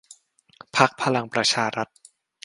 [0.75, 1.87] พรรคพลังประชารัฐ